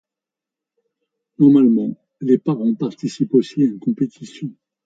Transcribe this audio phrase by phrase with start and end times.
[1.37, 4.49] Normalement, les parents participent aussi à une compétition.